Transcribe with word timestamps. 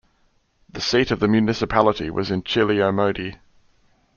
The 0.67 0.81
seat 0.81 1.11
of 1.11 1.19
the 1.19 1.27
municipality 1.27 2.09
was 2.09 2.31
in 2.31 2.41
Chiliomodi. 2.41 3.37